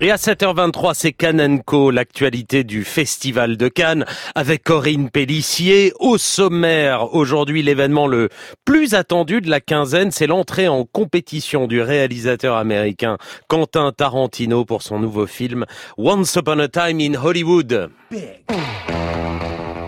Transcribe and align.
Et 0.00 0.12
à 0.12 0.14
7h23, 0.14 0.94
c'est 0.94 1.12
Cannes 1.12 1.60
Co, 1.64 1.90
l'actualité 1.90 2.62
du 2.62 2.84
Festival 2.84 3.56
de 3.56 3.66
Cannes, 3.66 4.04
avec 4.36 4.62
Corinne 4.62 5.10
Pellissier. 5.10 5.92
Au 5.98 6.18
sommaire, 6.18 7.16
aujourd'hui, 7.16 7.64
l'événement 7.64 8.06
le 8.06 8.28
plus 8.64 8.94
attendu 8.94 9.40
de 9.40 9.50
la 9.50 9.60
quinzaine, 9.60 10.12
c'est 10.12 10.28
l'entrée 10.28 10.68
en 10.68 10.84
compétition 10.84 11.66
du 11.66 11.80
réalisateur 11.80 12.54
américain 12.54 13.18
Quentin 13.48 13.90
Tarantino 13.90 14.64
pour 14.64 14.82
son 14.82 15.00
nouveau 15.00 15.26
film 15.26 15.66
Once 15.96 16.32
Upon 16.36 16.60
a 16.60 16.68
Time 16.68 17.00
in 17.00 17.14
Hollywood. 17.20 17.90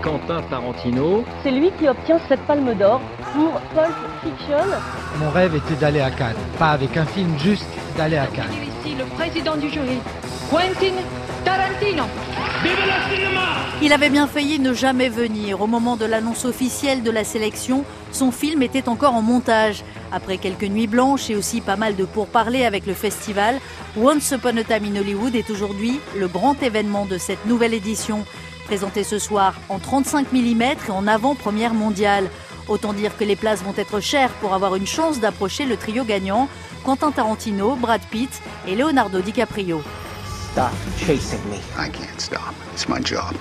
Quentin 0.02 0.42
Tarantino. 0.48 1.24
C'est 1.42 1.50
lui 1.50 1.70
qui 1.78 1.88
obtient 1.88 2.18
cette 2.28 2.40
palme 2.42 2.74
d'or 2.74 3.00
pour 3.32 3.60
Pulp 3.74 3.94
Fiction. 4.22 4.64
Mon 5.18 5.30
rêve 5.30 5.54
était 5.54 5.74
d'aller 5.74 6.00
à 6.00 6.10
Cannes, 6.10 6.34
pas 6.58 6.70
avec 6.70 6.96
un 6.96 7.04
film, 7.04 7.38
juste 7.38 7.66
d'aller 7.96 8.16
à 8.16 8.26
Cannes. 8.26 8.50
Ici 8.82 8.94
le 8.96 9.04
président 9.04 9.56
du 9.56 9.68
jury, 9.68 9.98
Quentin 10.50 10.94
Tarantino. 11.44 12.04
Il 13.82 13.92
avait 13.92 14.10
bien 14.10 14.26
failli 14.26 14.58
ne 14.58 14.74
jamais 14.74 15.08
venir. 15.08 15.62
Au 15.62 15.66
moment 15.66 15.96
de 15.96 16.04
l'annonce 16.04 16.44
officielle 16.44 17.02
de 17.02 17.10
la 17.10 17.24
sélection, 17.24 17.84
son 18.12 18.30
film 18.30 18.62
était 18.62 18.88
encore 18.88 19.14
en 19.14 19.22
montage. 19.22 19.84
Après 20.12 20.36
quelques 20.36 20.64
nuits 20.64 20.86
blanches 20.86 21.30
et 21.30 21.36
aussi 21.36 21.60
pas 21.60 21.76
mal 21.76 21.96
de 21.96 22.04
pourparlers 22.04 22.66
avec 22.66 22.86
le 22.86 22.94
festival, 22.94 23.58
Once 23.96 24.30
Upon 24.32 24.56
a 24.58 24.64
Time 24.64 24.94
in 24.94 25.00
Hollywood 25.00 25.34
est 25.34 25.48
aujourd'hui 25.50 26.00
le 26.18 26.28
grand 26.28 26.62
événement 26.62 27.06
de 27.06 27.16
cette 27.16 27.46
nouvelle 27.46 27.72
édition. 27.72 28.24
Présenté 28.70 29.02
ce 29.02 29.18
soir 29.18 29.54
en 29.68 29.80
35 29.80 30.30
mm 30.32 30.62
et 30.62 30.90
en 30.92 31.08
avant-première 31.08 31.74
mondiale. 31.74 32.30
Autant 32.68 32.92
dire 32.92 33.16
que 33.16 33.24
les 33.24 33.34
places 33.34 33.64
vont 33.64 33.74
être 33.76 33.98
chères 33.98 34.30
pour 34.34 34.54
avoir 34.54 34.76
une 34.76 34.86
chance 34.86 35.18
d'approcher 35.18 35.66
le 35.66 35.76
trio 35.76 36.04
gagnant, 36.04 36.48
Quentin 36.84 37.10
Tarantino, 37.10 37.74
Brad 37.74 38.00
Pitt 38.12 38.30
et 38.68 38.76
Leonardo 38.76 39.22
DiCaprio. 39.22 39.82
Stop 40.52 40.70
chasing 40.96 41.40
me. 41.50 41.56
I 41.76 41.90
can't 41.90 42.20
stop. 42.20 42.54
It's 42.72 42.88
my 42.88 43.04
job. 43.04 43.34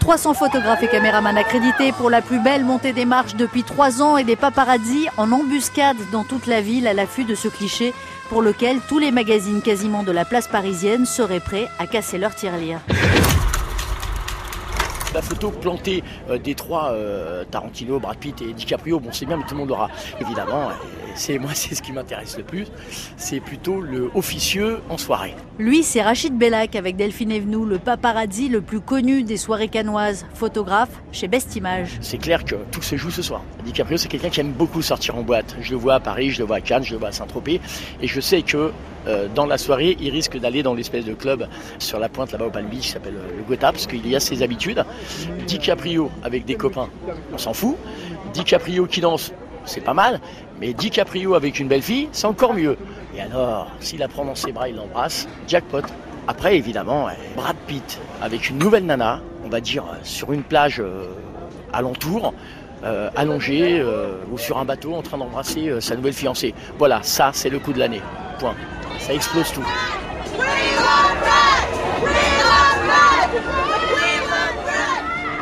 300 0.00 0.32
photographes 0.32 0.82
et 0.82 0.88
caméramans 0.88 1.36
accrédités 1.36 1.92
pour 1.92 2.08
la 2.08 2.22
plus 2.22 2.40
belle 2.42 2.64
montée 2.64 2.94
des 2.94 3.04
marches 3.04 3.36
depuis 3.36 3.62
trois 3.62 4.00
ans 4.00 4.16
et 4.16 4.24
des 4.24 4.36
paparazzis 4.36 5.08
en 5.18 5.32
embuscade 5.32 5.98
dans 6.12 6.24
toute 6.24 6.46
la 6.46 6.62
ville 6.62 6.86
à 6.86 6.94
l'affût 6.94 7.24
de 7.24 7.34
ce 7.34 7.48
cliché 7.48 7.92
pour 8.30 8.40
lequel 8.40 8.78
tous 8.88 8.98
les 8.98 9.10
magazines 9.10 9.60
quasiment 9.60 10.02
de 10.02 10.12
la 10.12 10.24
place 10.24 10.48
parisienne 10.48 11.04
seraient 11.04 11.40
prêts 11.40 11.68
à 11.78 11.86
casser 11.86 12.16
leur 12.16 12.34
tirelire. 12.34 12.80
La 15.18 15.22
photo 15.22 15.50
plantée 15.50 16.04
euh, 16.30 16.38
des 16.38 16.54
trois, 16.54 16.92
euh, 16.92 17.42
Tarantino, 17.50 17.98
Brad 17.98 18.16
Pitt 18.18 18.40
et 18.40 18.52
DiCaprio, 18.52 19.00
bon 19.00 19.08
c'est 19.10 19.26
bien, 19.26 19.36
mais 19.36 19.42
tout 19.42 19.54
le 19.54 19.58
monde 19.62 19.72
aura. 19.72 19.90
Évidemment, 20.20 20.68
c'est 21.16 21.40
moi 21.40 21.50
c'est 21.54 21.74
ce 21.74 21.82
qui 21.82 21.90
m'intéresse 21.90 22.38
le 22.38 22.44
plus, 22.44 22.68
c'est 23.16 23.40
plutôt 23.40 23.80
le 23.80 24.12
officieux 24.14 24.78
en 24.88 24.96
soirée. 24.96 25.34
Lui, 25.58 25.82
c'est 25.82 26.02
Rachid 26.02 26.38
Bellac 26.38 26.76
avec 26.76 26.94
Delphine 26.94 27.32
Evenou, 27.32 27.64
le 27.64 27.80
paparazzi 27.80 28.48
le 28.48 28.60
plus 28.60 28.78
connu 28.78 29.24
des 29.24 29.38
soirées 29.38 29.66
canoises, 29.66 30.24
photographe 30.34 31.02
chez 31.10 31.26
Best 31.26 31.56
Image. 31.56 31.98
C'est 32.00 32.18
clair 32.18 32.44
que 32.44 32.54
tout 32.70 32.82
se 32.82 32.94
joue 32.94 33.10
ce 33.10 33.22
soir. 33.22 33.42
DiCaprio, 33.64 33.96
c'est 33.96 34.06
quelqu'un 34.06 34.30
qui 34.30 34.38
aime 34.38 34.52
beaucoup 34.52 34.82
sortir 34.82 35.16
en 35.16 35.22
boîte. 35.22 35.56
Je 35.60 35.72
le 35.72 35.78
vois 35.78 35.94
à 35.94 36.00
Paris, 36.00 36.30
je 36.30 36.38
le 36.38 36.44
vois 36.44 36.58
à 36.58 36.60
Cannes, 36.60 36.84
je 36.84 36.92
le 36.92 36.98
vois 37.00 37.08
à 37.08 37.12
Saint-Tropez, 37.12 37.60
et 38.00 38.06
je 38.06 38.20
sais 38.20 38.42
que 38.42 38.70
dans 39.34 39.46
la 39.46 39.58
soirée, 39.58 39.96
il 40.00 40.10
risque 40.10 40.38
d'aller 40.38 40.62
dans 40.62 40.74
l'espèce 40.74 41.04
de 41.04 41.14
club 41.14 41.48
sur 41.78 41.98
la 41.98 42.08
pointe 42.08 42.32
là-bas 42.32 42.46
au 42.46 42.50
Palm 42.50 42.66
Beach 42.66 42.82
qui 42.82 42.88
s'appelle 42.88 43.16
euh, 43.16 43.36
le 43.36 43.42
Gotha, 43.42 43.72
parce 43.72 43.86
qu'il 43.86 44.06
y 44.06 44.16
a 44.16 44.20
ses 44.20 44.42
habitudes. 44.42 44.84
DiCaprio 45.46 46.10
avec 46.22 46.44
des 46.44 46.54
copains, 46.54 46.88
on 47.32 47.38
s'en 47.38 47.52
fout. 47.52 47.76
DiCaprio 48.32 48.86
qui 48.86 49.00
danse, 49.00 49.32
c'est 49.64 49.80
pas 49.80 49.94
mal. 49.94 50.20
Mais 50.60 50.72
DiCaprio 50.72 51.34
avec 51.34 51.58
une 51.58 51.68
belle 51.68 51.82
fille, 51.82 52.08
c'est 52.12 52.26
encore 52.26 52.54
mieux. 52.54 52.76
Et 53.16 53.20
alors, 53.20 53.68
s'il 53.80 54.00
la 54.00 54.08
prend 54.08 54.24
dans 54.24 54.34
ses 54.34 54.52
bras, 54.52 54.68
il 54.68 54.76
l'embrasse, 54.76 55.28
jackpot. 55.46 55.82
Après, 56.26 56.56
évidemment, 56.56 57.08
Brad 57.36 57.56
Pitt 57.66 57.98
avec 58.20 58.50
une 58.50 58.58
nouvelle 58.58 58.84
nana, 58.84 59.22
on 59.44 59.48
va 59.48 59.60
dire 59.60 59.84
sur 60.02 60.32
une 60.32 60.42
plage 60.42 60.80
euh, 60.80 61.06
alentour, 61.72 62.34
euh, 62.84 63.10
allongé 63.16 63.80
euh, 63.80 64.18
ou 64.30 64.38
sur 64.38 64.56
un 64.58 64.64
bateau 64.64 64.94
en 64.94 65.02
train 65.02 65.18
d'embrasser 65.18 65.68
euh, 65.68 65.80
sa 65.80 65.96
nouvelle 65.96 66.12
fiancée. 66.12 66.54
Voilà, 66.78 67.00
ça, 67.02 67.30
c'est 67.32 67.50
le 67.50 67.58
coup 67.58 67.72
de 67.72 67.78
l'année. 67.80 68.00
Point. 68.38 68.54
Ça 68.98 69.14
explose 69.14 69.52
tout. 69.52 69.64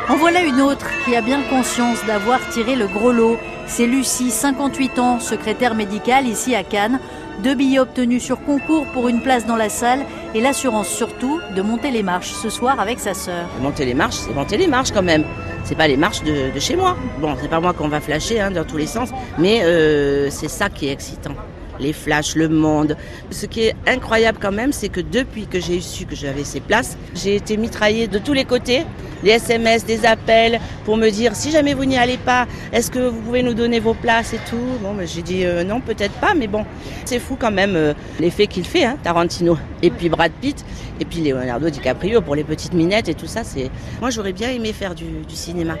En 0.09 0.15
voilà 0.15 0.41
une 0.43 0.61
autre 0.61 0.87
qui 1.03 1.15
a 1.15 1.21
bien 1.21 1.41
conscience 1.49 2.05
d'avoir 2.05 2.39
tiré 2.49 2.75
le 2.75 2.87
gros 2.87 3.11
lot. 3.11 3.37
C'est 3.65 3.85
Lucie, 3.87 4.31
58 4.31 4.99
ans, 4.99 5.19
secrétaire 5.19 5.75
médicale 5.75 6.25
ici 6.27 6.55
à 6.55 6.63
Cannes. 6.63 6.99
Deux 7.43 7.55
billets 7.55 7.79
obtenus 7.79 8.23
sur 8.23 8.41
concours 8.43 8.87
pour 8.93 9.09
une 9.09 9.21
place 9.21 9.45
dans 9.45 9.57
la 9.57 9.69
salle 9.69 10.05
et 10.33 10.41
l'assurance 10.41 10.87
surtout 10.87 11.39
de 11.55 11.61
monter 11.61 11.91
les 11.91 12.03
marches 12.03 12.31
ce 12.31 12.49
soir 12.49 12.79
avec 12.79 12.99
sa 12.99 13.13
sœur. 13.13 13.47
Monter 13.61 13.85
les 13.85 13.93
marches, 13.93 14.15
c'est 14.15 14.33
monter 14.33 14.57
les 14.57 14.67
marches 14.67 14.91
quand 14.91 15.03
même. 15.03 15.23
C'est 15.65 15.75
pas 15.75 15.87
les 15.87 15.97
marches 15.97 16.23
de, 16.23 16.51
de 16.51 16.59
chez 16.59 16.75
moi. 16.77 16.95
Bon, 17.19 17.35
c'est 17.39 17.49
pas 17.49 17.59
moi 17.59 17.73
qu'on 17.73 17.89
va 17.89 17.99
flasher 17.99 18.39
hein, 18.39 18.51
dans 18.51 18.63
tous 18.63 18.77
les 18.77 18.87
sens, 18.87 19.09
mais 19.37 19.61
euh, 19.63 20.29
c'est 20.31 20.47
ça 20.47 20.69
qui 20.69 20.87
est 20.87 20.91
excitant. 20.93 21.33
Les 21.79 21.93
flashs, 21.93 22.35
le 22.35 22.49
monde. 22.49 22.97
Ce 23.31 23.45
qui 23.45 23.61
est 23.61 23.75
incroyable 23.85 24.37
quand 24.41 24.51
même, 24.51 24.71
c'est 24.71 24.89
que 24.89 25.01
depuis 25.01 25.47
que 25.47 25.59
j'ai 25.59 25.79
su 25.81 26.05
que 26.05 26.15
j'avais 26.15 26.43
ces 26.43 26.59
places, 26.59 26.97
j'ai 27.15 27.35
été 27.35 27.57
mitraillée 27.57 28.07
de 28.07 28.19
tous 28.19 28.33
les 28.33 28.45
côtés. 28.45 28.85
Des 29.23 29.31
SMS, 29.31 29.83
des 29.83 30.05
appels 30.05 30.59
pour 30.85 30.95
me 30.95 31.09
dire 31.09 31.35
si 31.35 31.49
jamais 31.49 31.73
vous 31.73 31.85
n'y 31.85 31.97
allez 31.97 32.17
pas, 32.17 32.45
est-ce 32.71 32.91
que 32.91 32.99
vous 32.99 33.19
pouvez 33.19 33.41
nous 33.41 33.55
donner 33.55 33.79
vos 33.79 33.95
places 33.95 34.33
et 34.33 34.39
tout? 34.49 34.77
Bon, 34.81 34.93
ben, 34.93 35.07
j'ai 35.07 35.23
dit 35.23 35.43
euh, 35.43 35.63
non, 35.63 35.81
peut-être 35.81 36.13
pas, 36.13 36.35
mais 36.35 36.47
bon, 36.47 36.65
c'est 37.03 37.19
fou 37.19 37.35
quand 37.39 37.51
même 37.51 37.75
euh, 37.75 37.93
l'effet 38.19 38.45
qu'il 38.45 38.65
fait, 38.65 38.85
hein, 38.85 38.97
Tarantino. 39.03 39.57
Et 39.81 39.89
puis 39.89 40.09
Brad 40.09 40.31
Pitt, 40.39 40.63
et 40.99 41.05
puis 41.05 41.21
Leonardo 41.21 41.69
DiCaprio 41.69 42.21
pour 42.21 42.35
les 42.35 42.43
petites 42.43 42.73
minettes 42.73 43.09
et 43.09 43.15
tout 43.15 43.27
ça. 43.27 43.43
C'est 43.43 43.71
moi 44.01 44.11
j'aurais 44.11 44.33
bien 44.33 44.49
aimé 44.51 44.71
faire 44.71 44.93
du, 44.93 45.05
du 45.27 45.35
cinéma 45.35 45.77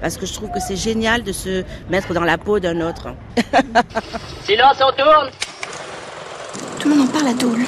parce 0.00 0.16
que 0.16 0.26
je 0.26 0.32
trouve 0.32 0.50
que 0.50 0.60
c'est 0.60 0.76
génial 0.76 1.22
de 1.22 1.32
se 1.32 1.64
mettre 1.90 2.14
dans 2.14 2.24
la 2.24 2.38
peau 2.38 2.58
d'un 2.58 2.80
autre. 2.80 3.08
Silence, 4.44 4.78
on 4.80 4.92
tourne 4.92 5.30
Tout 6.78 6.88
le 6.88 6.96
monde 6.96 7.08
en 7.08 7.12
parle 7.12 7.28
à 7.28 7.34
Dole. 7.34 7.66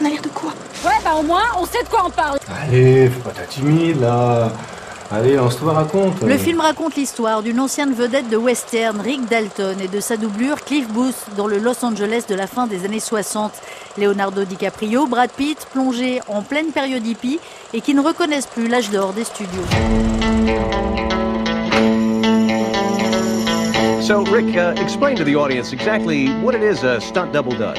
On 0.00 0.04
a 0.04 0.08
l'air 0.08 0.22
de 0.22 0.28
quoi? 0.28 0.50
Ouais, 0.84 0.98
bah 1.04 1.14
au 1.18 1.22
moins, 1.22 1.44
on 1.58 1.64
sait 1.64 1.82
de 1.82 1.88
quoi 1.88 2.02
on 2.06 2.10
parle. 2.10 2.38
Allez, 2.62 3.08
faut 3.08 3.20
pas 3.20 3.30
t'être 3.30 3.48
timide 3.48 4.00
là. 4.00 4.52
Allez, 5.10 5.36
lance-toi, 5.36 5.72
raconte. 5.72 6.20
Le 6.22 6.36
film 6.36 6.60
raconte 6.60 6.96
l'histoire 6.96 7.40
d'une 7.42 7.60
ancienne 7.60 7.92
vedette 7.94 8.28
de 8.28 8.36
western, 8.36 9.00
Rick 9.00 9.28
Dalton, 9.28 9.76
et 9.80 9.86
de 9.86 10.00
sa 10.00 10.16
doublure 10.16 10.64
Cliff 10.64 10.88
Booth 10.88 11.14
dans 11.36 11.46
le 11.46 11.58
Los 11.58 11.84
Angeles 11.84 12.24
de 12.28 12.34
la 12.34 12.48
fin 12.48 12.66
des 12.66 12.84
années 12.84 13.00
60. 13.00 13.52
Leonardo 13.98 14.44
DiCaprio, 14.44 15.06
Brad 15.06 15.30
Pitt, 15.30 15.58
plongés 15.72 16.20
en 16.26 16.42
pleine 16.42 16.72
période 16.72 17.06
hippie 17.06 17.38
et 17.72 17.80
qui 17.80 17.94
ne 17.94 18.00
reconnaissent 18.00 18.48
plus 18.48 18.66
l'âge 18.66 18.90
d'or 18.90 19.12
des 19.12 19.24
studios. 19.24 19.62
So, 24.06 24.22
Rick, 24.26 24.54
uh, 24.54 24.72
explain 24.78 25.16
to 25.16 25.24
the 25.24 25.34
audience 25.34 25.72
exactly 25.72 26.28
what 26.40 26.54
it 26.54 26.62
is 26.62 26.84
a 26.84 27.00
stunt 27.00 27.32
double 27.32 27.50
does. 27.50 27.76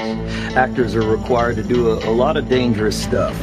Actors 0.58 0.94
are 0.94 1.10
required 1.10 1.56
to 1.56 1.64
do 1.64 1.92
a, 1.92 2.06
a 2.06 2.12
lot 2.12 2.36
of 2.36 2.50
dangerous 2.50 3.02
stuff. 3.02 3.34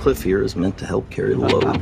Cliff 0.00 0.20
here 0.20 0.42
is 0.42 0.56
meant 0.56 0.76
to 0.78 0.84
help 0.84 1.08
carry 1.10 1.34
the 1.34 1.46
load. 1.46 1.78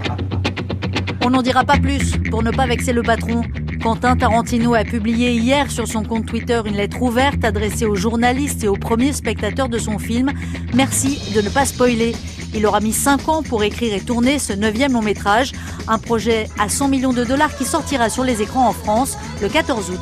On 1.25 1.31
n'en 1.31 1.41
dira 1.41 1.65
pas 1.65 1.79
plus 1.79 2.19
pour 2.31 2.43
ne 2.43 2.51
pas 2.51 2.67
vexer 2.67 2.93
le 2.93 3.03
patron. 3.03 3.41
Quentin 3.83 4.15
Tarantino 4.15 4.75
a 4.75 4.85
publié 4.85 5.33
hier 5.33 5.71
sur 5.71 5.89
son 5.89 6.03
compte 6.03 6.27
Twitter 6.27 6.61
une 6.67 6.77
lettre 6.77 7.01
ouverte 7.01 7.43
adressée 7.47 7.87
aux 7.87 7.97
journalistes 7.97 8.63
et 8.63 8.69
aux 8.69 8.77
premiers 8.77 9.15
spectateurs 9.15 9.71
de 9.71 9.79
son 9.79 9.99
film. 9.99 10.33
Merci 10.75 11.33
de 11.35 11.41
ne 11.41 11.49
pas 11.49 11.65
spoiler. 11.65 12.13
Il 12.55 12.67
aura 12.67 12.81
mis 12.81 12.93
5 12.93 13.29
ans 13.29 13.43
pour 13.43 13.63
écrire 13.63 13.95
et 13.95 14.01
tourner 14.01 14.39
ce 14.39 14.53
neuvième 14.53 14.93
long 14.93 15.03
métrage, 15.03 15.53
un 15.89 15.99
projet 15.99 16.49
à 16.59 16.69
100 16.69 16.89
millions 16.89 17.13
de 17.13 17.25
dollars 17.25 17.57
qui 17.57 17.65
sortira 17.65 18.09
sur 18.09 18.25
les 18.25 18.43
écrans 18.43 18.69
en 18.69 18.73
France 18.73 19.17
le 19.41 19.49
14 19.49 19.91
août. 19.91 20.01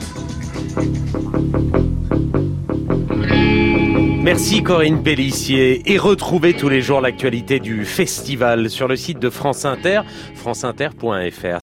Merci 4.30 4.62
Corinne 4.62 5.02
Pellissier 5.02 5.90
et 5.90 5.96
retrouvez 5.96 6.52
tous 6.52 6.68
les 6.68 6.82
jours 6.82 7.00
l'actualité 7.00 7.60
du 7.60 7.86
festival 7.86 8.68
sur 8.68 8.86
le 8.86 8.94
site 8.94 9.18
de 9.18 9.30
France 9.30 9.64
Inter, 9.64 10.02
franceinter.fr. 10.34 11.56